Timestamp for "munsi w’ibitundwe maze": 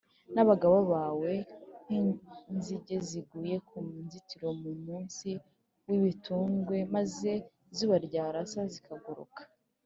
4.85-7.31